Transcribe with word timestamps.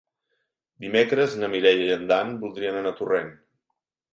Dimecres 0.85 1.35
na 1.43 1.49
Mireia 1.55 1.85
i 1.91 1.93
en 1.99 2.09
Dan 2.13 2.33
voldrien 2.45 2.81
anar 2.81 2.95
a 2.95 2.99
Torrent. 3.03 3.29